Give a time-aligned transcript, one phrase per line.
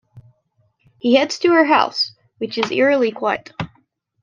[0.97, 3.51] He heads to her house, which is eerily quiet.